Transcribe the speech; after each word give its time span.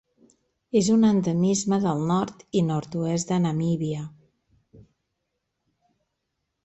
És 0.79 0.87
un 0.93 1.03
endemisme 1.09 1.79
del 1.83 2.01
nord 2.13 2.41
i 2.61 2.63
nord-oest 2.71 3.35
de 3.35 3.39
Namíbia. 3.43 4.01